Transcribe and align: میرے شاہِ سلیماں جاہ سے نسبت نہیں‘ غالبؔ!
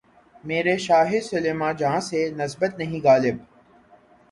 میرے 0.43 0.75
شاہِ 0.85 1.19
سلیماں 1.29 1.73
جاہ 1.79 1.99
سے 2.07 2.19
نسبت 2.39 2.71
نہیں‘ 2.79 3.01
غالبؔ! 3.05 3.37